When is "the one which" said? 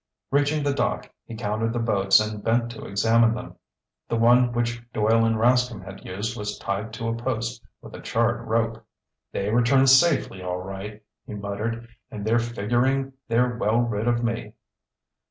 4.09-4.81